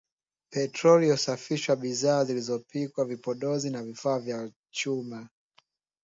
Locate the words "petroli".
0.51-1.01